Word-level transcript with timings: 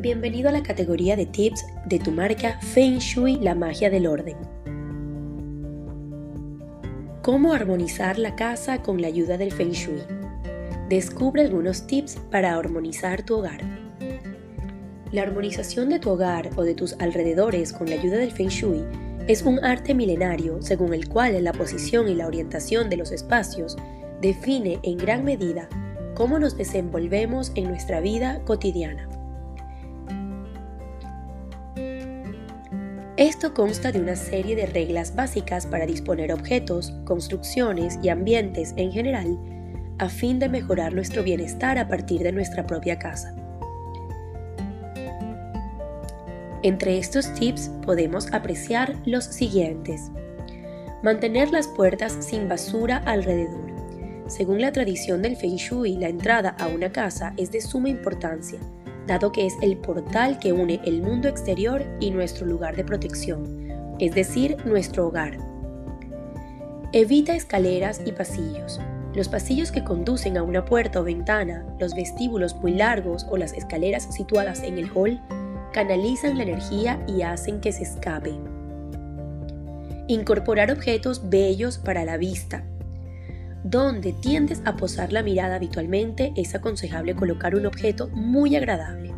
Bienvenido 0.00 0.48
a 0.48 0.52
la 0.52 0.62
categoría 0.62 1.16
de 1.16 1.26
tips 1.26 1.66
de 1.86 1.98
tu 1.98 2.12
marca 2.12 2.60
Feng 2.60 2.98
Shui, 2.98 3.34
la 3.40 3.56
magia 3.56 3.90
del 3.90 4.06
orden. 4.06 4.36
¿Cómo 7.20 7.52
armonizar 7.52 8.16
la 8.16 8.36
casa 8.36 8.80
con 8.80 9.02
la 9.02 9.08
ayuda 9.08 9.36
del 9.36 9.50
Feng 9.50 9.72
Shui? 9.72 10.00
Descubre 10.88 11.42
algunos 11.42 11.88
tips 11.88 12.14
para 12.30 12.54
armonizar 12.54 13.24
tu 13.24 13.38
hogar. 13.38 13.60
La 15.10 15.22
armonización 15.22 15.88
de 15.88 15.98
tu 15.98 16.10
hogar 16.10 16.50
o 16.54 16.62
de 16.62 16.76
tus 16.76 16.92
alrededores 17.00 17.72
con 17.72 17.90
la 17.90 17.96
ayuda 17.96 18.18
del 18.18 18.30
Feng 18.30 18.50
Shui 18.50 18.84
es 19.26 19.42
un 19.42 19.58
arte 19.64 19.94
milenario 19.94 20.62
según 20.62 20.94
el 20.94 21.08
cual 21.08 21.42
la 21.42 21.52
posición 21.52 22.08
y 22.08 22.14
la 22.14 22.28
orientación 22.28 22.88
de 22.88 22.98
los 22.98 23.10
espacios 23.10 23.76
define 24.20 24.78
en 24.84 24.96
gran 24.96 25.24
medida 25.24 25.68
cómo 26.14 26.38
nos 26.38 26.56
desenvolvemos 26.56 27.50
en 27.56 27.64
nuestra 27.64 27.98
vida 27.98 28.40
cotidiana. 28.44 29.17
Esto 33.18 33.52
consta 33.52 33.90
de 33.90 34.00
una 34.00 34.14
serie 34.14 34.54
de 34.54 34.66
reglas 34.66 35.16
básicas 35.16 35.66
para 35.66 35.86
disponer 35.86 36.32
objetos, 36.32 36.92
construcciones 37.04 37.98
y 38.00 38.10
ambientes 38.10 38.74
en 38.76 38.92
general 38.92 39.36
a 39.98 40.08
fin 40.08 40.38
de 40.38 40.48
mejorar 40.48 40.94
nuestro 40.94 41.24
bienestar 41.24 41.78
a 41.78 41.88
partir 41.88 42.22
de 42.22 42.30
nuestra 42.30 42.64
propia 42.64 42.96
casa. 42.96 43.34
Entre 46.62 46.96
estos 46.96 47.34
tips 47.34 47.72
podemos 47.84 48.32
apreciar 48.32 48.94
los 49.04 49.24
siguientes. 49.24 50.12
Mantener 51.02 51.50
las 51.50 51.66
puertas 51.66 52.16
sin 52.20 52.48
basura 52.48 52.98
alrededor. 52.98 53.66
Según 54.28 54.60
la 54.60 54.70
tradición 54.70 55.22
del 55.22 55.34
Feng 55.34 55.56
Shui, 55.56 55.96
la 55.96 56.08
entrada 56.08 56.50
a 56.50 56.68
una 56.68 56.92
casa 56.92 57.34
es 57.36 57.50
de 57.50 57.62
suma 57.62 57.88
importancia 57.88 58.60
dado 59.08 59.32
que 59.32 59.46
es 59.46 59.56
el 59.60 59.76
portal 59.78 60.38
que 60.38 60.52
une 60.52 60.80
el 60.84 61.02
mundo 61.02 61.26
exterior 61.26 61.84
y 61.98 62.12
nuestro 62.12 62.46
lugar 62.46 62.76
de 62.76 62.84
protección, 62.84 63.96
es 63.98 64.14
decir, 64.14 64.56
nuestro 64.64 65.08
hogar. 65.08 65.38
Evita 66.92 67.34
escaleras 67.34 68.00
y 68.06 68.12
pasillos. 68.12 68.80
Los 69.14 69.28
pasillos 69.28 69.72
que 69.72 69.82
conducen 69.82 70.36
a 70.36 70.44
una 70.44 70.64
puerta 70.64 71.00
o 71.00 71.04
ventana, 71.04 71.66
los 71.80 71.94
vestíbulos 71.94 72.54
muy 72.56 72.74
largos 72.74 73.26
o 73.28 73.36
las 73.36 73.52
escaleras 73.54 74.06
situadas 74.14 74.62
en 74.62 74.78
el 74.78 74.90
hall 74.94 75.20
canalizan 75.72 76.36
la 76.36 76.44
energía 76.44 77.04
y 77.08 77.22
hacen 77.22 77.60
que 77.60 77.72
se 77.72 77.82
escape. 77.82 78.38
Incorporar 80.06 80.70
objetos 80.70 81.28
bellos 81.28 81.78
para 81.78 82.04
la 82.04 82.16
vista, 82.16 82.64
donde 83.70 84.14
tiendes 84.14 84.62
a 84.64 84.76
posar 84.76 85.12
la 85.12 85.22
mirada 85.22 85.56
habitualmente, 85.56 86.32
es 86.36 86.54
aconsejable 86.54 87.14
colocar 87.14 87.54
un 87.54 87.66
objeto 87.66 88.08
muy 88.08 88.56
agradable. 88.56 89.12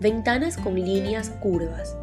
Ventanas 0.00 0.56
con 0.56 0.74
líneas 0.74 1.30
curvas. 1.30 1.96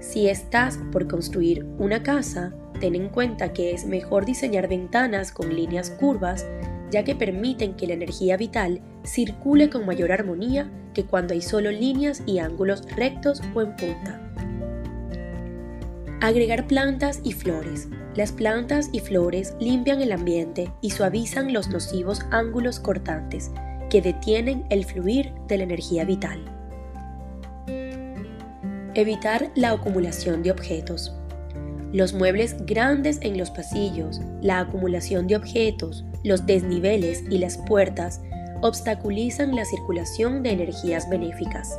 Si 0.00 0.28
estás 0.28 0.78
por 0.92 1.06
construir 1.08 1.66
una 1.78 2.02
casa, 2.02 2.54
ten 2.80 2.94
en 2.94 3.10
cuenta 3.10 3.52
que 3.52 3.72
es 3.72 3.84
mejor 3.84 4.24
diseñar 4.24 4.66
ventanas 4.66 5.30
con 5.30 5.54
líneas 5.54 5.90
curvas, 5.90 6.46
ya 6.90 7.04
que 7.04 7.14
permiten 7.14 7.74
que 7.74 7.86
la 7.86 7.94
energía 7.94 8.38
vital 8.38 8.80
circule 9.04 9.68
con 9.68 9.84
mayor 9.84 10.10
armonía 10.10 10.70
que 10.94 11.04
cuando 11.04 11.34
hay 11.34 11.42
solo 11.42 11.70
líneas 11.70 12.22
y 12.24 12.38
ángulos 12.38 12.82
rectos 12.96 13.42
o 13.54 13.60
en 13.60 13.76
punta. 13.76 14.25
Agregar 16.22 16.66
plantas 16.66 17.20
y 17.24 17.32
flores. 17.32 17.88
Las 18.14 18.32
plantas 18.32 18.88
y 18.90 19.00
flores 19.00 19.54
limpian 19.60 20.00
el 20.00 20.12
ambiente 20.12 20.72
y 20.80 20.90
suavizan 20.90 21.52
los 21.52 21.68
nocivos 21.68 22.22
ángulos 22.30 22.80
cortantes 22.80 23.50
que 23.90 24.00
detienen 24.00 24.64
el 24.70 24.86
fluir 24.86 25.32
de 25.46 25.58
la 25.58 25.64
energía 25.64 26.06
vital. 26.06 26.42
Evitar 28.94 29.52
la 29.56 29.72
acumulación 29.72 30.42
de 30.42 30.52
objetos. 30.52 31.14
Los 31.92 32.14
muebles 32.14 32.56
grandes 32.64 33.18
en 33.20 33.36
los 33.36 33.50
pasillos, 33.50 34.22
la 34.40 34.60
acumulación 34.60 35.26
de 35.26 35.36
objetos, 35.36 36.06
los 36.24 36.46
desniveles 36.46 37.24
y 37.28 37.36
las 37.36 37.58
puertas 37.58 38.22
obstaculizan 38.62 39.54
la 39.54 39.66
circulación 39.66 40.42
de 40.42 40.52
energías 40.52 41.08
benéficas. 41.10 41.78